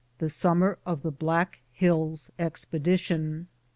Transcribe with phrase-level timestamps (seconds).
[0.17, 3.47] THE BUMMER OF THE BLACK HILLS EXPEDITION.